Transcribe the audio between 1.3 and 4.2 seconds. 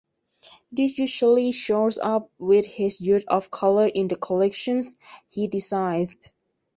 shows up with his use of colour in the